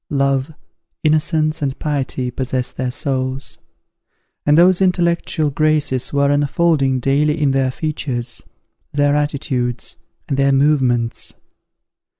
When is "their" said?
2.75-2.89, 7.51-7.69, 8.91-9.15, 10.39-10.51